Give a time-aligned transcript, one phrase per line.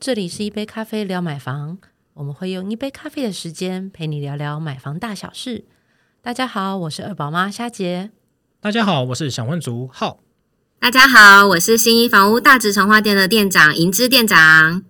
[0.00, 1.78] 这里是一杯咖啡聊买房，
[2.14, 5.64] 我们会用一杯咖啡的时间陪你聊聊买房大小事。
[6.20, 8.10] 大家好，我是二宝妈虾姐。
[8.60, 10.20] 大家好，我是小混族浩。
[10.80, 14.82] 大家好，我是新一房屋大直成化店的店长银之店长。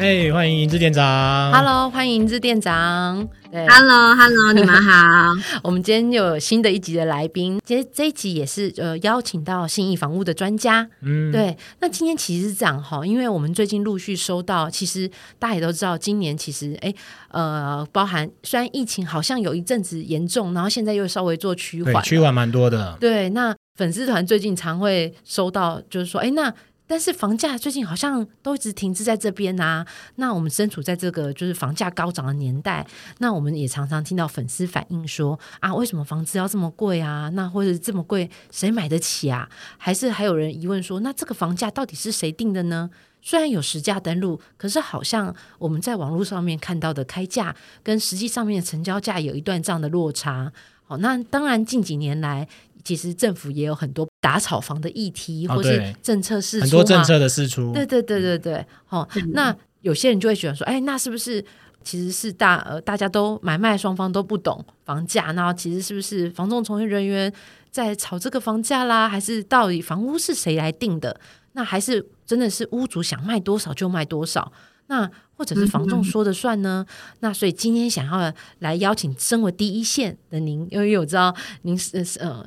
[0.00, 1.52] 哎，欢迎银子店长。
[1.52, 3.28] Hello，欢迎银店长。
[3.52, 5.34] 对 Hello，Hello， 你们好。
[5.62, 10.88] 我们今天又有新的一集的来宾，今天这一集也是呃邀请到信义房屋的专家。
[11.02, 15.06] 嗯，对，那今天其实是这样哈，因为我们最近陆续收到，其实
[15.38, 16.94] 大家也都知道，今年其实哎
[17.28, 22.96] 呃，包含虽然疫情好像有一阵子严重，然后现在又稍微做趋缓趋缓蛮多的。
[22.98, 26.50] 对，那粉丝团最近常会收到，就是说，哎，那
[26.90, 29.86] 但是房价最近好像都一直停滞在这边啊。
[30.16, 32.84] 那我们身处在这个就是房价高涨的年代，
[33.18, 37.28] 那我们也常常听到粉丝反映说，啊，为什么房子要这么贵啊？
[37.34, 39.48] 那或者这么贵，谁买得起啊？
[39.78, 42.90] 还是还有人疑问说，那这个房价到底是谁定的呢？
[43.22, 47.54] 虽然有实价登录，可是好像我们在网络上面看到的开价
[47.84, 50.52] 跟实际上面的成交价有一段这样的落差。
[50.82, 52.48] 好，那当然近几年来，
[52.84, 57.72] 其实政府也有很多打炒房的议题，或是政策释出、很多政策的释出。
[57.72, 61.44] 对对对对对，好、那有些人就会觉得说，哎，那是不是
[61.82, 67.32] 其实是大呃大家都买卖双方都不懂房价，那其实是不是房仲从业人员
[67.70, 71.18] 在炒这个房价啦，还是到底房屋是谁来定的？
[71.52, 74.52] 那还是真的是屋主想卖多少就卖多少？
[74.90, 76.84] 那或者是房仲说的算呢？
[77.20, 81.32] 那所以今天想要来邀请身为第一线的您，因为我知道
[81.62, 82.44] 您是是呃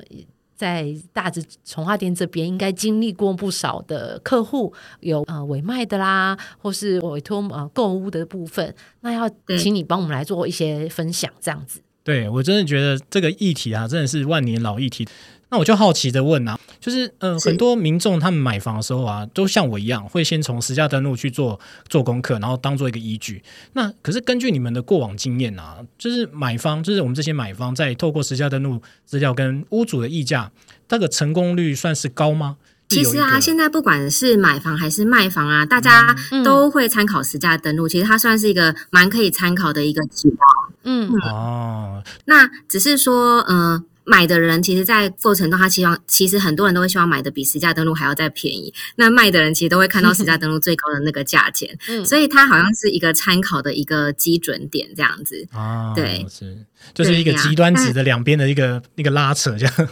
[0.54, 11.80] 在大直从化店这边应该经历过不少的客户，有呃委卖的啦，或是委托呃购物的部分，那要请你帮我们来做一些分享，这样子。
[12.04, 15.08] 对我真的觉得这个议题啊，真的是万年老议题。
[15.54, 23.40] 那我就好奇的问啊，就是呃，很多民众他们买房的时候啊，都像我一样，会先从实价登录去做做功课，然后当做一个依据。
[23.74, 30.50] 那可是根据你们的过往经验啊，就是买方，就是我们这些买方在透过实价登录资料跟屋主的议价，
[30.88, 32.56] 这个成功率算是高吗？
[32.88, 37.86] 其实啊，现在不管是买房还是卖房啊，大家嗯都会参考实价登录。
[37.86, 40.38] 其实它算是一个蛮可以参考的一个指标。
[40.82, 48.72] 嗯哦，那只是说，呃，买的人其实，在过程中，他希望，其实很多人都会希望买的比实价登录还要再便宜。
[48.96, 55.46] 那卖的人其实都会看到实价登录最高的那个价钱，嗯 所以它好像是一个参考的一个基准点这样子。
[55.52, 56.56] 啊，对是，
[56.92, 59.74] 就是一个极端值的两边的一个一个拉扯，这样。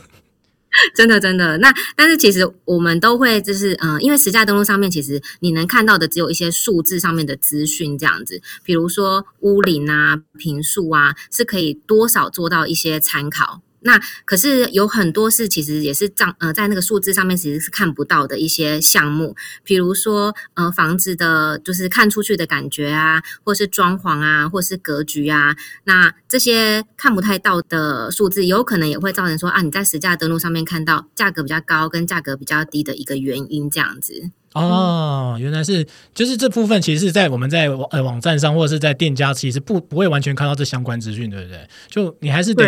[0.94, 13.60] 真的真的，那但是其实我们都会就是嗯、呃因为实价登录上面其实你能看到的只有一些数字上面的资讯这样子，比如说屋龄啊、平数啊，是可以多少做到一些参考。
[13.82, 19.34] 那可是有很多是其实也是账呃在那个数字上面其实是看不到的一些项目，
[19.64, 34.30] 比如说呃房子的就是看出去的感觉啊，或是装潢啊，或是格局啊，那这些看不太到的数字，有可能也会造成说啊，你在实价登录上面看到价格比较高跟价格比较低的一个原因，这样子。
[34.54, 41.58] 哦，原来是就是这部分，其实是在我们在网呃网站上或者是在店家，其实不不会完全看到这相关资讯，对不对？
[41.88, 42.64] 就你还是得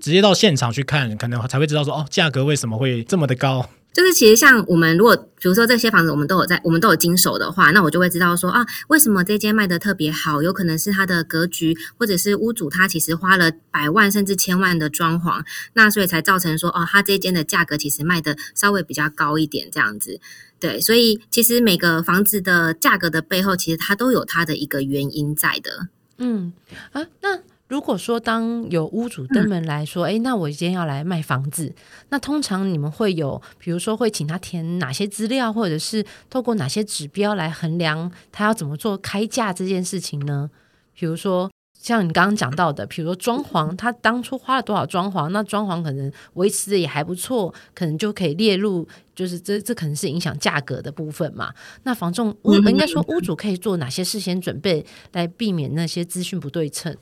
[0.00, 3.68] 直接到现场去看，可能才会知道说哦，价格为什么会这么的高。
[3.96, 10.42] 就是其实像我们如果比如说这些房子我们都有在我们都有经手的话，那我就会知道说啊，为什么这间卖的特别好？
[10.42, 15.42] 有可能是它的格局，或者是屋主他其实花了百万甚至千万的装潢，
[15.72, 20.20] 那所以才造成说哦，他这间的价格其实卖的稍微比较高一点这样子。
[20.60, 25.88] 对，所以其实每个房子的价格的背后，其实它都有它的一个原因在的。
[26.18, 26.52] 嗯
[26.92, 31.74] 啊，那如果说当有屋主登门来说，哎、那我今天要来卖房子，
[32.10, 40.50] 那通常你们会有，比如说会请他填哪些资料，或者是透过哪些指标来衡量他要怎么做开价这件事情呢？
[40.94, 41.50] 比如说。
[41.78, 51.54] 像你刚刚讲到的，比如说装潢，他当初花了多少装潢，那装潢可能维持的也还不错，可能就可以列入，就是这这可能是影响价格的部分嘛。
[51.84, 56.96] 那房仲屋嗯应该说屋主可以做哪些事先准备，来避免那些资讯不对称？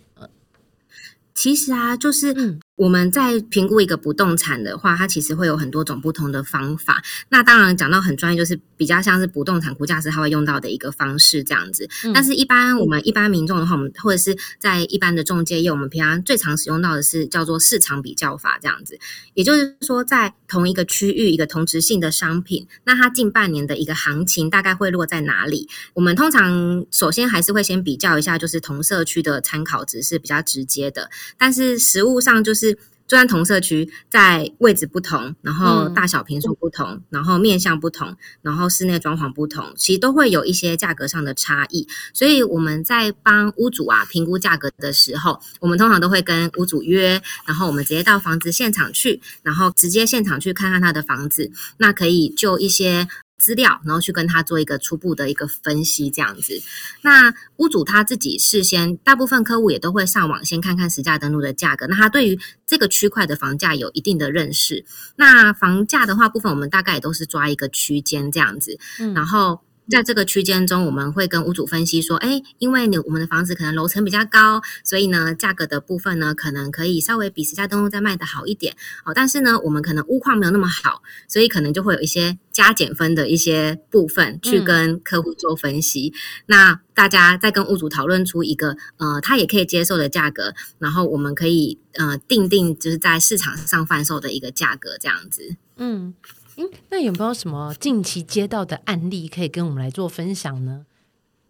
[1.35, 7.03] 其实啊，就是我们在评估一个不动产的话，它其实会有很多种不同的方法。
[7.29, 11.89] 那当然讲到很专业，就是比较像是不动产估价师他会用到的一个方式这样子。
[12.05, 18.99] 嗯但是，一般我们一般民众的话，我们或者是在一般的中介业，我们平常最常使用到的是叫做市场比较法这样子。
[19.35, 25.69] 也就是说，在同一个区域一个同质性的商品，那它近半年的一个行情大概会落在哪里？
[25.95, 31.09] 我们通常首先还是会先比较一下，就是同社区的参考值是比较直接的。
[31.39, 32.64] 但是实物上就是
[33.07, 41.87] 就算同社区在位置不同，然后大小平数不同，然后面向不同，然后室内装潢不同，其实都会有一些价格上的差异。
[42.13, 53.07] 所以我们在帮屋主啊评估价格的时候，我们通常都会跟屋主约，然后我们直接到房子现场去，然后直接现场去看看他的房子，那可以就一些。
[53.39, 56.61] 资料，然后去跟他做一个初步的一个分析，这样子。
[57.03, 61.87] 那屋主他自己事先，大部分客户也都会上网先看看实价登录的价格。
[61.87, 64.85] 那他对于这个区块的房价有一定的认识。
[65.17, 68.79] 那房价的话，部分我们大概也都是抓一个区间这样子，
[69.15, 69.61] 然后。
[69.91, 78.75] 在这个区间中，我们会跟屋主分析说，哎，因为你我们的房子可能楼层比较高，所以呢，价格的部分呢，可能可以稍微比实价登录再卖的好一点。
[79.05, 86.15] 哦，但是呢，我们可能屋况没有那么好，所以可能就会有一些加减分的一些部分去跟客户做分析。
[86.47, 95.57] 那大家再跟屋主讨论出一个呃，他也可以接受的价格，然后我们可以呃定定就是在市场上贩售的一个价格这样子。
[95.77, 96.15] 嗯。
[96.57, 100.87] 嗯，那有没有什么近期接到的案例可以跟我们来做分享呢？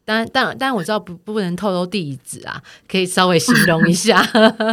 [0.06, 4.22] 当然，当然，当然，我知道不不能透露地址啊，可以稍微形容一下，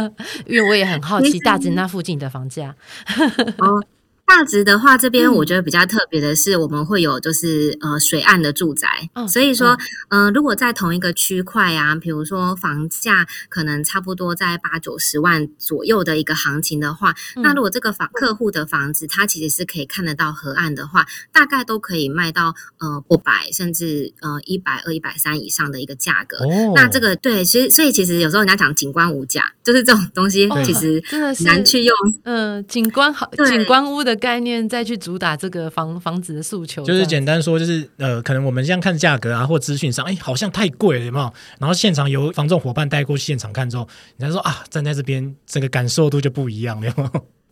[0.46, 2.74] 因为我也很好奇大直那附近的房价。
[4.32, 8.88] 大直的话，这边我觉得比较特别的是，我们会有就是呃水岸的住宅，
[9.28, 9.76] 所以说，
[10.08, 26.38] 嗯，如果在同一个区块啊，比如说房价可能差不多在八九十万左右的一个行情的话，那如果这个房客户的房子，它其实是可以看得到河岸的话，大概都可以卖到呃五百甚至呃一百二、一百三以上的一个价格。
[26.74, 31.94] 那这个对，所以所以其实有时候人家讲景观无价，就是这种东西其实真的是难去用。
[32.24, 34.21] 嗯，景观好，景观屋的。
[34.22, 41.32] 概念再去主打这个房房子的诉求，就是简单说，就是呃，可能我们这样看价格啊，或资讯上，哎，好像太贵了，有没有？
[41.58, 43.88] 然后现场由房仲伙伴带过去现场看之后，
[44.18, 46.94] 人家说啊，站在这边，这个感受度就不一样了。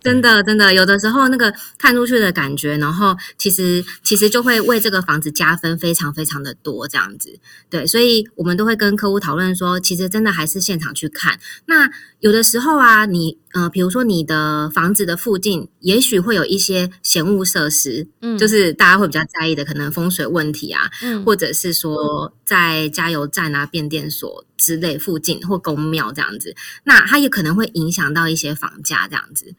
[0.02, 7.38] 真的，真的，有的时候那个看出去的感觉，然后其实其实就会为这个房子加分，非常非常的多这样子。
[7.68, 11.38] 对，所以我们都会跟客户讨论说，其实真的还是现场去看。
[11.66, 26.54] 那有的时候啊，你呃，比如说你的房子的附近，也许会有一些闲物设施，嗯，就是大家会比较在意的，可能风水问题啊，嗯，或者是说在加油站啊、变电所之类附近或公庙这样子，
[26.84, 29.54] 那它也可能会影响到一些房价这样子。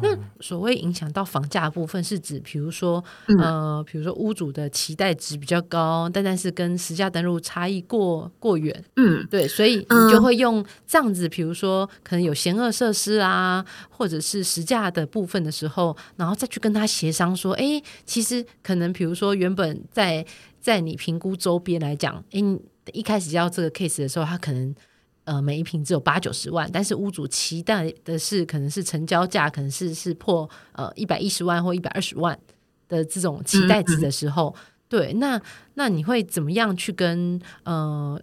[0.00, 3.02] 那所谓影响到房价部分，是指比如说，
[3.40, 20.24] 呃，比如说屋主的期待值比较高，但但是跟实价登录差异过过远，嗯，对，所以你就会用这样子，比如说可能有险恶设施啊，或者是实价的部分的时候，然后再去跟他协商说，哎，其实可能比如说原本在
[20.60, 22.40] 在你评估周边来讲，哎，
[22.92, 24.72] 一开始要这个 case 的时候，他可能。
[25.28, 32.38] 呃，每一平只有八九十万，但是屋主期待的是，可能是成交价，可能是是破呃一百一十万或一百二十万
[32.88, 34.54] 的这种期待值的时候，
[34.88, 35.38] 对，那
[35.74, 38.18] 那你会怎么样去跟呃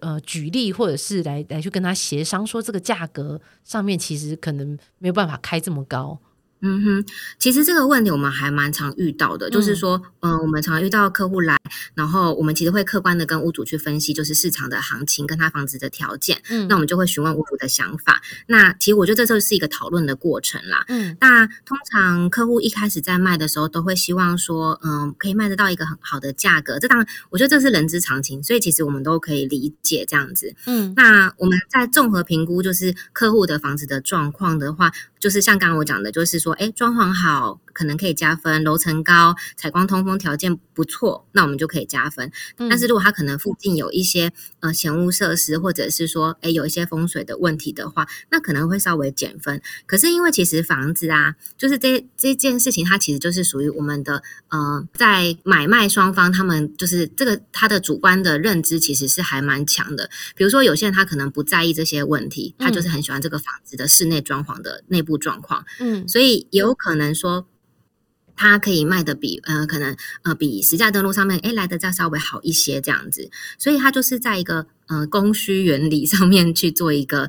[0.00, 6.18] 呃举例，或者是来来去跟他协商，说这个价格上面其实可能没有办法开这么高。
[6.62, 7.04] 嗯哼，
[7.38, 11.58] 其实这个问题我们还蛮常遇到的，就是说，嗯，我们常遇到客户来，
[11.94, 18.22] 然后我们其实会客观的跟屋主去分析，就是市场的行情跟他房子的条件，嗯，那我们就会询问屋主的想法。
[18.46, 34.92] 那其实我觉得这就是一个讨论的过程啦，嗯，那通常客户一开始在卖的时候，都会希望说，嗯，可以卖得到一个很好的价格，这当然我觉得这是人之常情，所以其实我们都可以理解这样子，嗯，那我们在综合评估就是客户的房子的状况的话。
[35.22, 42.30] 就是像刚刚我讲的，就是说，哎，装潢好可能可以加分，楼层高，采光通风条件不错，那我们就可以加分。
[42.56, 44.30] 但是如果它可能附近有一些
[44.60, 49.62] 呃闲屋设施，或者是说，哎，有一些风水的问题的话，那可能会稍微减分。
[49.86, 60.10] 可是因为其实房子啊，就是这这件事情，它其实就是属于我们的呃，在买卖双方他们就是这个他的主观的认知其实是还蛮强的。
[60.36, 65.12] 比如说有些人他可能不在意这些问题，他就是很喜欢这个房子的室内装潢的内部。
[65.22, 67.46] 状况，嗯，所以也有可能说，
[68.36, 77.28] 它可以卖的比呃，可能呃，比实价登录上面哎来的再稍微好一些这样子，所以它就是在一个呃供需原理上面去做一个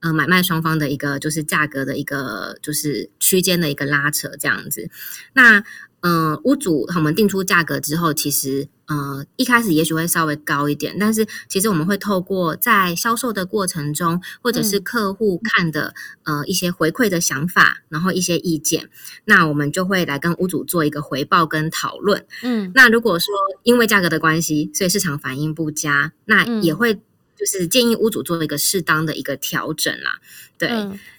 [0.00, 4.90] 呃买卖双方的一个就是价格的一个就是区间的一个拉扯这样子，
[5.32, 5.64] 那。
[6.02, 18.88] 嗯，屋主我们定出价格之后，其实呃一开始也许会稍微高一点，但是其实我们会透过在销售的过程中，或者是客户看的呃一些回馈的想法，然后一些意见，
[19.26, 22.24] 那我们就会来跟屋主做一个回报跟讨论。
[22.42, 30.18] 嗯，那如果说因为价格的关系，所以市场反应不佳，那也会就是建议屋主做一个适当的一个调整啦。
[30.56, 30.70] 对，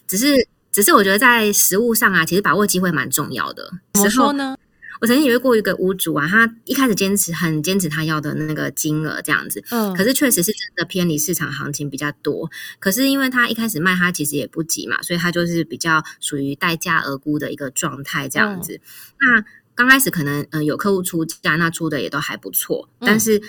[0.08, 0.48] 只是。
[0.74, 3.74] 只是我觉得在实物上啊，其实把握机会蛮重要的。
[3.96, 4.56] 怎么说呢？
[5.02, 12.50] 我曾经有遇过一个屋主啊，他一开始坚持很坚持他要的那个金额这样子，嗯，可是确实是真的偏离市场行情比较多。
[12.80, 18.80] 可是因为他一开始卖，他其实也不急嘛，所以他就是比较属于待价而沽的一个状态这样子。
[19.20, 19.44] 那
[19.74, 23.42] 刚开始可能呃有客户出价，那出的也都还不错，但是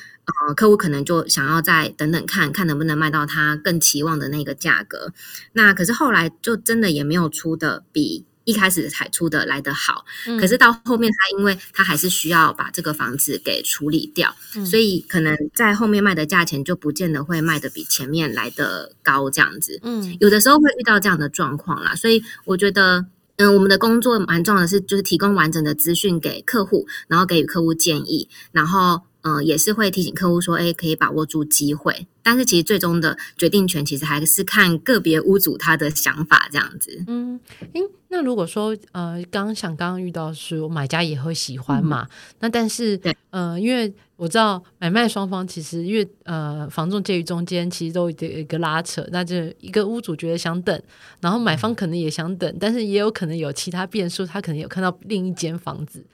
[0.49, 5.13] 呃客户可能就想要再等等看看能不能卖到他更期望的那个价格。
[5.53, 8.25] 那可是后来就真的也没有出的比。
[8.45, 10.05] 一开始才出的来得好，
[10.41, 14.35] 可是到后面他因为他还是需要把这个房子给处理掉，
[14.65, 19.79] 所以可能在后面卖的价钱就不见得会卖的比前面来的高这样子。
[19.83, 23.07] 嗯，有的时候会遇到这样的状况啦，所以我觉得，
[23.37, 29.03] 嗯，我们的工作蛮重要的是，就是提供完整的资讯给客户，然后给予客户建议，然后。
[29.25, 32.09] 嗯，也是会提醒客户说，哎，可以把握住机会。
[32.23, 37.05] 但是其实最终的决定权，其实还是看个别屋主他的想法这样子。
[37.07, 37.39] 嗯，
[37.73, 42.07] 诶，那如果说呃，刚刚想刚刚遇到是买家也会喜欢嘛？
[42.41, 43.01] 那但是
[43.31, 43.93] 呃，因为。
[44.17, 49.05] 我知道买卖双方其实因为呃房仲介于中间，其实都有一个拉扯。
[49.11, 50.81] 那就一个屋主觉得想等，
[51.19, 56.05] 然后买方可能也想等，但是也有可能有其他变数，他可能有看到另一间房子。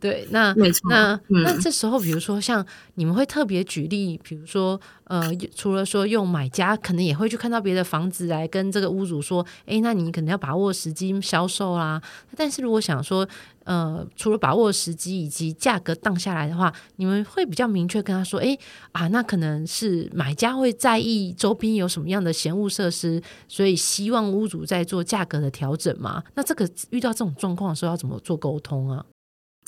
[0.00, 0.54] 对，那
[0.88, 12.00] 那那这时候，比如说像你们会特别举例，比如说呃，除了说用买家，可能也会去看到别的房子来跟这个屋主说，哎，那你可能要把握时机销售啦。
[12.36, 13.28] 但是如果想说。
[13.68, 18.56] 呃，除了把握时机以及价格荡下来的话，你们会比较明确跟他说，哎
[18.92, 26.24] 啊，那可能是买家会在意周边有什么样的闲物设施，所以希望屋主在做价格的调整嘛？
[26.34, 29.04] 那这个遇到这种状况的时候要怎么做沟通啊？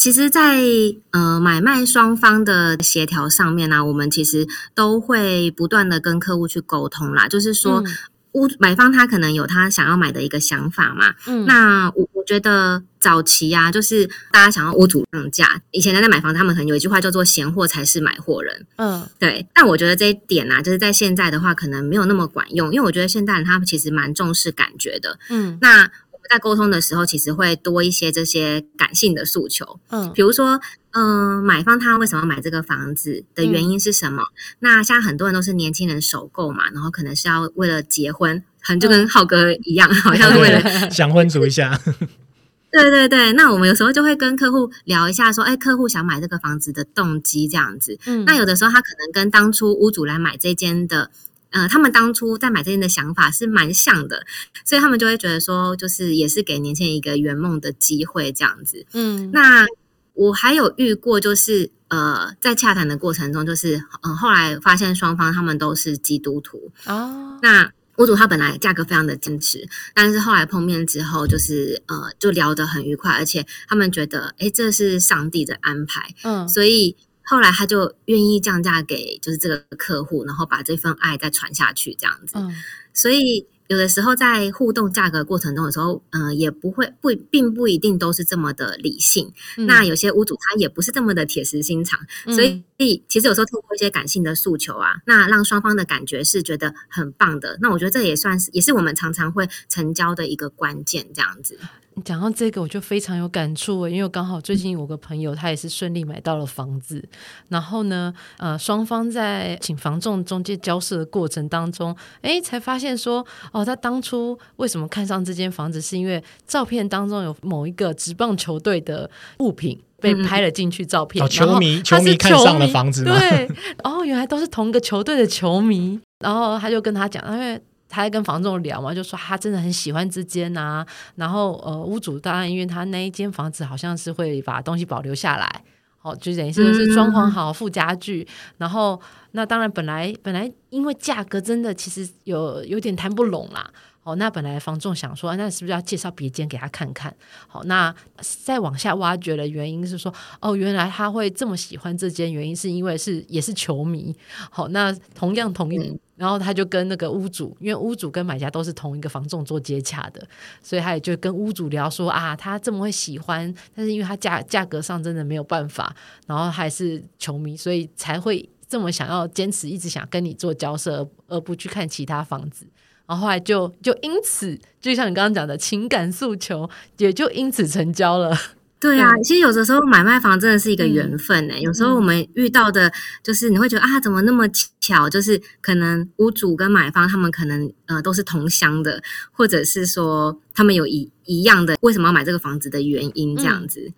[0.01, 0.63] 其实，在
[1.11, 7.85] 呃买卖双方的协调上面呢，我们其实都会不断的跟客户去沟通啦，就是说。
[8.33, 19.45] 屋买方他可能有他想要买的一个想法嘛，嗯，那我我觉得早期啊，就是大家想要屋主让价，以前在买房，他们可能有一句话叫做“闲货才是买货人”，嗯，对。
[19.53, 25.91] 但我觉得这一点啊，就是在现在的话，可能没有那么管用，因为我觉得现代人他其实蛮重视感觉的，嗯，那。
[26.31, 30.61] 在沟通的时候，其实会多一些这些感性的诉求，嗯，比如说，
[30.93, 34.23] 嗯，买方他为什么买这个房子的原因是什么？
[34.61, 40.61] 那像很多人都是年轻人首购嘛，然后可能是要为了结婚，很就跟浩哥一样，好像是为了
[40.91, 41.77] 想婚组一下。
[42.73, 47.99] 对对对，那我们有时候就会跟客户聊一下，说，哎，客户想买这个房子的动机这样子。
[48.07, 51.11] 嗯，那有的时候他可能跟当初屋主来买这间的。
[51.51, 54.25] 呃，他们当初在买这件的想法是蛮像的，
[54.65, 58.87] 所以他们就会觉得说，就是也是给年轻人一个圆梦的机会这样子。
[58.93, 59.67] 嗯，那
[60.15, 67.39] 我还有遇过，就是呃，在洽谈的过程中，就是嗯，后来发现双方他们都是基督徒哦。
[67.43, 76.15] 那屋主他本来价格非常的坚持，但是后来碰面之后，就是呃，就聊得很愉快，而且他们觉得，哎，这是上帝的安排。
[76.23, 76.97] 嗯，所以。
[77.31, 82.33] 后来他就愿意降价给就是这个客户，然后把这份爱再传下去，这样子。
[82.35, 82.53] 嗯，
[82.93, 89.33] 所以有的时候在互动价格过程中的时候，嗯，也不会不并不一定都是这么的理性。
[89.59, 92.65] 那有些屋主他也不是这么的铁石心肠，所以
[93.09, 97.57] 其实有时候透过一些感性的诉求啊，那让双方的感觉是觉得很棒的。
[97.63, 101.57] 那我觉得这也算是也是我们常常会成交的一个关键，这样子。
[102.05, 107.07] 讲到这个，我就非常有感触，因为刚好最近有个朋友，他也是顺利买到了房子。
[107.49, 123.51] 然后呢，呃，双方在请房仲中介交涉的过程当中，哎，才发现说，哦，他当初为什么看上这间房子，是因为照片当中有某一个职棒球队的物品被拍了进去，照片，球迷球迷看上了房子，对，
[123.85, 126.01] 哦，原来都是同一个球队的球迷。
[126.25, 127.61] 然后他就跟他讲，因为。
[127.91, 130.87] 他在跟房仲聊嘛，就说他真的很喜欢这间啊。
[131.17, 135.65] 然后呃，屋主当然因为他那一间房子好像是会把东西保留下来，
[135.99, 138.27] 好，就等于是是装潢好附家具。
[138.57, 138.99] 然后
[139.33, 143.71] 那当然本来本来因为价格真的其实有有点谈不拢啦。
[144.03, 147.15] 好，那本来房仲想说，那是不是要介绍别间给他看看？
[147.47, 154.17] 好，那再往下挖掘的原因是说，哦，原来他会这么喜欢这间，原因是因为是也是球迷。
[154.51, 156.01] 好，那同样同一。
[156.17, 160.23] 然后他就跟那个屋主，因为屋主跟买家都是同一个房仲做接洽的，
[160.63, 165.95] 所以他也就跟屋主聊说啊，他这么会喜欢，但是因为他价价格上真的没有办法，
[166.27, 172.65] 然后还是球迷，所以才会这么想要坚持，一直想跟你做交涉，而不去看其他房子。
[173.07, 178.33] 然后后来就就因此，就像你刚刚讲的情感诉求，也就因此成交了。
[178.79, 181.61] 对啊，其实有的时候买卖房真的是一个缘分呢。
[181.61, 182.91] 有时候我们遇到的，
[183.23, 184.49] 就是你会觉得啊，怎么那么
[184.81, 185.11] 巧？
[185.11, 193.93] 就是可能屋主跟买方他们可能呃都是同乡的，或者是说他们有一一样的为什么要买这个房子的原因这样子。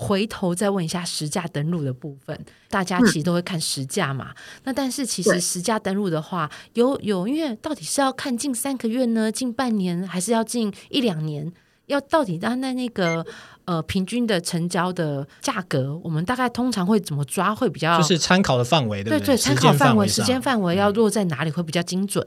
[0.00, 4.32] 回头再问一下实价登录的部分，大家其实都会看实价嘛。
[4.64, 11.52] 那但是其实实价登录的话，有有因为到底是要看近三个月呢，近半年，还是要近一两年？
[11.86, 13.26] 要到底它那那个
[13.64, 17.98] 呃平均的成交的价格，我们大概通常会怎么抓会比较？
[17.98, 22.24] 就是参考的范围，对对对，参考范围、时间范围要落在哪里会比较精准？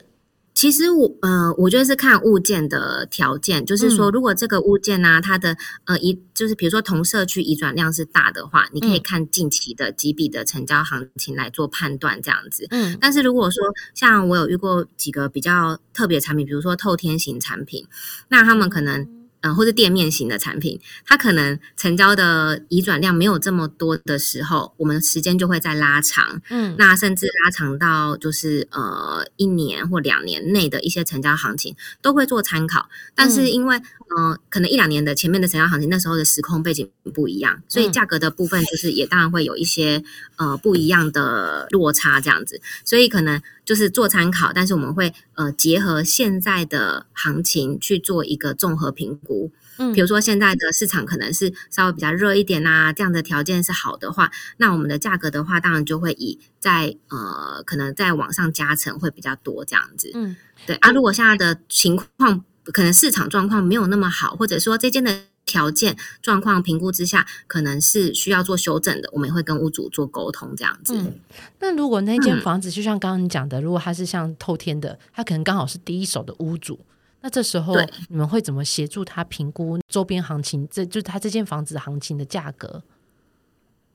[0.53, 12.67] 其实我呃，我觉得是看物件的条件，就是说，如果这个物件呢，它的呃移，就是比如说同社区移转量是大的话，你可以看近期的几笔的成交行情来做判断，这样子。
[12.69, 17.87] 嗯，但是如果说像我有遇过几个比较特别产品，比如说透天型产品，
[18.29, 19.22] 那他们可能。
[19.43, 26.41] 嗯，或者店面型的产品，它可能成交的移转量没有这么多的时候，我们时间就会再拉长。
[26.49, 32.87] 嗯，那甚至拉长到就是呃一年或两年内的一些成交行情都会做参考。
[33.13, 33.77] 但是因为
[34.17, 40.01] 嗯，可能一两年的前面的成交行情那时候的时空背景不一样，所以价格的部分就是也当然会有一些
[40.37, 42.61] 呃不一样的落差这样子。
[42.85, 49.51] 所以可能就是做参考，但是我们会呃结合现在的行情去做一个综合评估。
[49.77, 60.11] 嗯，比如说现在的市场可能是稍微比较热一点啊，这样的条件是好的话，那我们的价格的话，当然就会以在呃，可能在往上加成会比较多这样子。
[60.13, 60.35] 嗯，
[60.67, 70.95] 对啊，如果现在的情况可能市场状况没有那么好，或者说这间的条件状况评估之下，可能是需要做修正的，我们也会跟屋主做沟通这样子。
[70.95, 71.13] 嗯，
[71.59, 76.79] 那如果那间房子就像刚刚你讲的，如果它是像透天的，它可能刚好是第一手的屋主。
[77.21, 77.73] 那这时候
[78.09, 80.67] 你们会怎么协助他评估周边行情？
[80.69, 82.83] 这就是他这间房子行情的价格。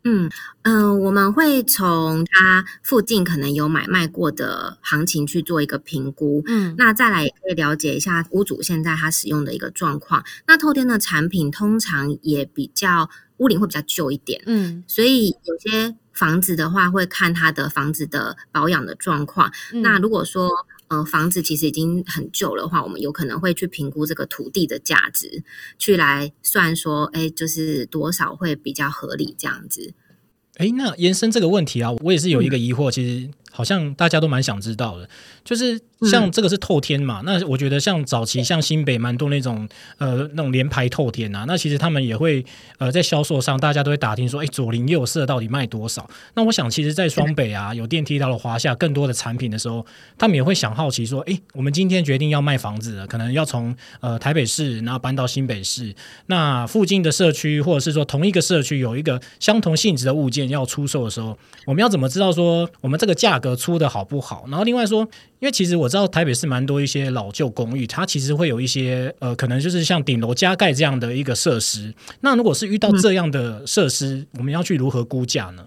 [0.09, 0.31] 嗯
[0.62, 6.43] 嗯，我们会从它附近可能有买卖过的行情去做一个评估。
[6.47, 10.25] 嗯，那再来也可以了解一下屋主现在他使用的一个状况。
[10.47, 14.43] 那透天的产品通常也比较屋龄会比较旧一点。
[14.47, 19.52] 嗯，所以有些房子的话会看它的房子的保养的状况。
[19.82, 20.50] 那如果说
[20.89, 25.45] 呃，房子其实已经很旧的话，我们有可能会去评估这个土地的价值，
[25.78, 29.93] 去来算说，哎，就是多少会比较合理这样子。
[30.58, 33.28] 哎，那延伸这个问题啊，我也是有一个疑惑，其实。
[33.50, 35.08] 好像大家都蛮想知道的，
[35.45, 37.23] 就是像这个是透天嘛？
[37.25, 42.45] 那我觉得像早期像新北蛮多那种呃那种连排透天啊，那其实他们也会
[42.78, 46.08] 呃在销售上，大家都会打听说，哎，左邻右舍到底卖多少？
[46.34, 49.84] 那我想，其实，在双北啊有电梯到了华夏更多的产品的时候，
[50.17, 55.95] 他们也会想好奇说，哎，我们今天决定要卖房子了，可能要从呃台北市然后搬到新北市，
[56.26, 63.55] 那附近的社区或者是说同一个社区有一个相同性质的物件要出售的时候，我们要怎么知道说我们这个价格？
[63.55, 64.45] 出的好不好？
[64.49, 65.01] 然后另外说，
[65.41, 71.95] 因为其实我知道台北是蛮多一些老旧公寓，它其实会有一些呃，可能就是像顶楼加盖这样的一个设施。
[72.21, 75.67] 那如果是遇到这样的设施，我们要去如何估价呢？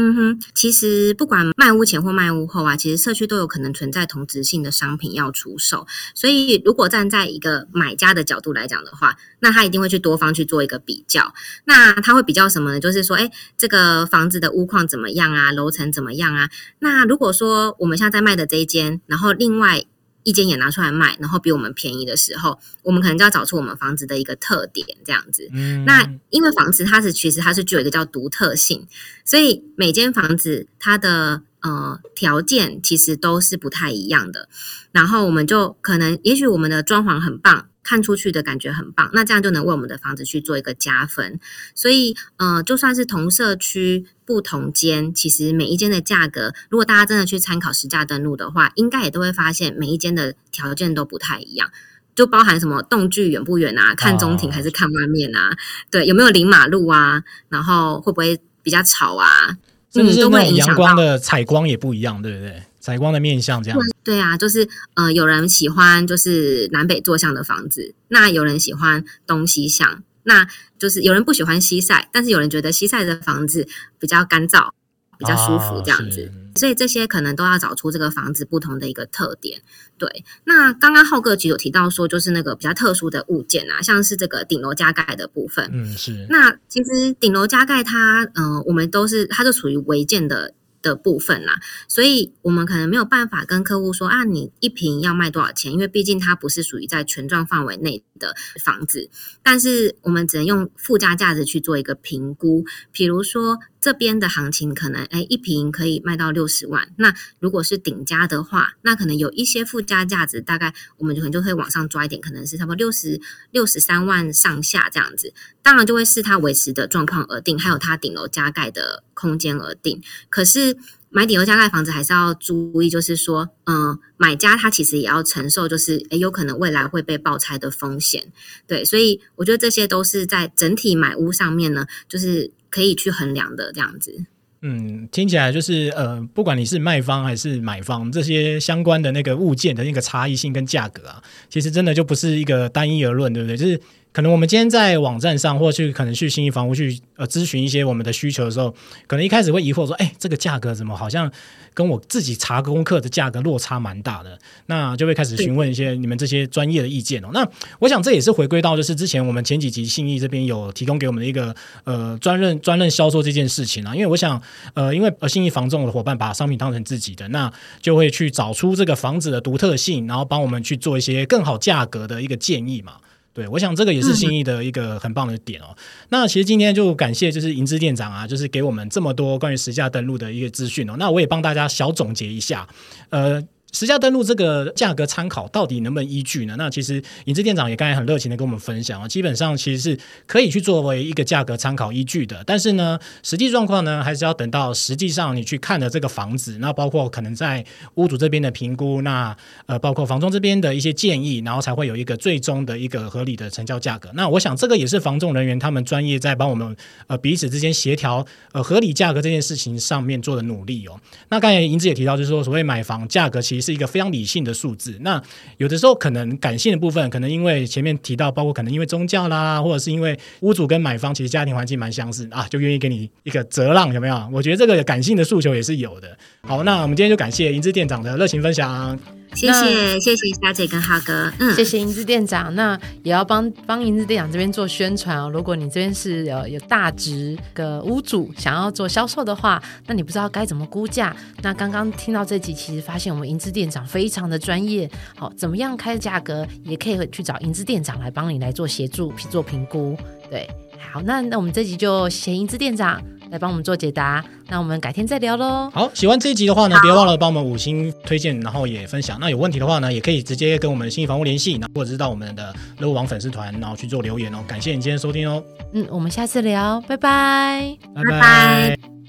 [0.00, 5.88] 嗯哼，其实不管卖屋前或卖屋后啊，其实社区都有可能存在同质性的商品要出售。
[6.14, 11.34] 所以，如果站在一个买家的角度来讲的话，那他一定会去多方去做一个比较。
[11.64, 12.78] 那他会比较什么呢？
[12.78, 15.50] 就是说，哎，这个房子的屋况怎么样啊？
[15.50, 16.48] 楼层怎么样啊？
[16.78, 19.84] 那如果说我们现在在卖的这一间，然后另外。
[20.28, 25.48] 一间也拿出来卖，然后比我们便宜的时候，我们可能就要找出我们房子的一个特点，这样子。
[25.54, 28.86] 嗯，那因为房子它是其实它是具有一个叫独特性，
[29.24, 34.50] 所以每间房子它的呃条件其实都是不太一样的。
[34.92, 37.68] 然后我们就可能，也许我们的装潢很棒。
[37.88, 41.40] 看出去的感觉很棒，那这样就能为我们的房子去做一个加分。
[41.74, 51.70] 所以，呃，就算是同社区不同间，其实每一间的价格，如果大家真的去参考实价登录的话，应该也都会发现每一间的条件都不太一样，
[52.14, 55.56] 就包含什么动距远不远啊，看中庭还是看外面啊，
[55.90, 59.56] 对，有没有临马路啊，然后会不会比较吵啊，
[59.90, 62.64] 甚至是那种阳光的采光也不一样，对不对？
[62.80, 73.68] 采光的面向这样，对啊，就是呃，有人喜欢就是南北坐向的房子，那有人喜欢东西向，那就是有人不喜欢西晒，但是有人觉得西晒的房子
[73.98, 74.70] 比较干燥，
[75.18, 79.60] 比较舒服这样子，所以这些可能都要找出这个房子不同的一个特点。
[79.98, 86.26] 对，那刚刚浩哥其实有提到说，就是那个比较特殊的物件啊，像是这个顶楼加盖的部分，嗯，是。
[86.30, 90.54] 那其实顶楼加盖它，嗯，我们都是它就属于违建的。
[90.88, 99.10] 的部分啦，所以我们可能没有办法跟客户说啊，你一瓶要卖多少钱，因为毕竟它不是属于在权状范围内的房子，
[99.42, 120.76] 但是我们只能用附加价值去做一个评估，比如说这边的行情可能哎一瓶可以卖到六十万，那如果是顶家的话，那可能有一些附加价值，大概我们可能就会往上抓一点，可能是差不多六十六十三万上下这样子，当然就会视它维持的状况而定，还有它顶楼加盖的空间而定，可是。
[121.10, 128.22] 买顶楼加盖房子还是要注意，就是说，嗯，买家他其实也要承受，就是诶有可能未来会被爆拆的风险。
[128.66, 134.26] 对，所以我觉得这些都是在整体买屋上面呢，就是可以去衡量的这样子。
[134.60, 143.56] 嗯，听起来就是呃，不管你是卖方还是买方，这些相关的那个物件的那个差异性跟价格啊，其实真的就不是一个单一而论，对不对？
[143.56, 143.80] 就是。
[144.12, 148.74] 可能我们今天在网站上，或去可能去新一房屋去呃咨询一些我们的需求的时候，
[149.06, 151.30] 可能一开始会疑惑说，哎，这个价格怎么好像
[151.72, 154.36] 跟我自己查功课的价格落差蛮大的？
[154.66, 157.28] 那就会开始询问一些你们这些专业的意见哦。
[157.32, 157.46] 那
[157.78, 163.94] 我想这也是回归到就是之前我们前几集信义这边有提供给我们的一个呃专任专任销售这件事情啊。
[163.94, 164.40] 因为我想
[164.74, 172.94] 呃，因为呃信义房仲的伙伴把商品当成自己的，那就会去找出这个房子的独特性，然后帮我们去做一些更好价格的一个建议嘛。
[173.38, 175.66] 对，我想这个也是新意的一个很棒的点哦。
[176.08, 180.96] 那其实今天就感谢就是银之店长啊，就是给我们这么多关于实价登录的一个资讯哦。
[180.98, 182.68] 那我也帮大家小总结一下，
[183.10, 183.40] 呃。
[183.72, 186.54] 实价登录这个价格参考到底能不能依据呢？
[186.56, 192.42] 那其实银子店长也刚才很热情的跟我们分享啊，基本上其实是可以去作为一个价格参考依据的。
[192.46, 204.10] 但是呢，实际状况呢，还是要等到实际上你去看的这个房子，那包括可能在屋主这边的评估，那呃，包括房仲这边的一些建议，然后才会有一个最终的一个合理的成交价格。
[204.14, 206.74] 那我想这个也是房仲人员他们专业在帮我们
[207.06, 210.98] 呃彼此之间协调呃合理价格这件事情上面做的努力哦。
[211.28, 213.68] 那刚才银子也提到，就是说所谓买房价格其实。
[213.68, 214.96] 是一个非常理性的数字。
[215.02, 215.22] 那
[215.58, 224.26] 有的时候可能感性的部分，可能因为前面提到，包括可能因为宗教啦，或者是因为屋主跟买方其实家庭环境蛮相似啊，就愿意给你一个折让，有没有？
[224.32, 226.16] 我觉得这个感性的诉求也是有的。
[226.40, 228.98] 好，那我们今天就感谢银之店长的热情分享。
[229.38, 232.52] 谢谢谢谢小姐跟浩哥，嗯，谢谢银子店长。
[232.56, 235.30] 那也要帮帮银子店长这边做宣传哦。
[235.30, 241.14] 如果你这边是有有大值的屋主想要做销售的话，那你不知道该怎么估价。
[241.40, 244.90] 那刚刚听到这集，其实发现我们银子店长非常的专业。
[245.14, 249.96] 好，怎么样开价格，也可以去找银子店长来帮你来做协助，做评估。
[250.28, 250.50] 对，
[250.92, 253.00] 好，那那我们这集就谢银子店长。
[253.30, 255.70] 来帮我们做解答，那我们改天再聊喽。
[255.72, 259.18] 好，喜欢这一集的话呢，别忘了帮我们五星推荐，然后也分享。
[259.20, 264.38] 那有问题的话呢，也可以直接跟我们新房屋联系，或者是到我们的乐屋网粉丝团，然后去做留言哦。
[264.46, 265.42] 感谢你今天收听哦。
[265.72, 268.97] 嗯，我们下次聊，拜拜，拜拜。